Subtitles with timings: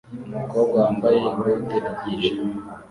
[0.33, 2.57] Umukobwa wambaye ikote ryijimye